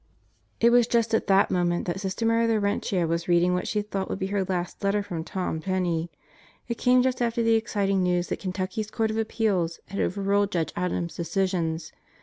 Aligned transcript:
It 0.59 0.71
was 0.71 0.87
just 0.87 1.13
at 1.13 1.27
that 1.27 1.51
moment 1.51 1.85
that 1.85 1.99
Sister 1.99 2.25
Mary 2.25 2.47
Laurentia 2.47 3.05
was 3.05 3.27
reading 3.27 3.53
what 3.53 3.67
she 3.67 3.83
thought 3.83 4.09
would 4.09 4.17
be 4.17 4.25
her 4.33 4.43
last 4.43 4.83
letter 4.83 5.03
from 5.03 5.23
Tom 5.23 5.59
Penney. 5.59 6.09
It 6.67 6.79
came 6.79 7.03
just 7.03 7.21
after 7.21 7.43
the 7.43 7.53
exciting 7.53 8.01
news 8.01 8.29
that 8.29 8.39
Kentucky's 8.39 8.89
Out 8.91 9.11
of 9.11 9.15
the 9.15 9.23
Devffs 9.23 9.27
Clutches 9.37 9.79
165 9.85 9.85
Court 9.89 9.91
of 9.91 9.97
Appeals 9.99 9.99
had 9.99 9.99
overruled 9.99 10.51
Judge 10.51 10.73
Adams' 10.75 11.15
decisions. 11.15 11.91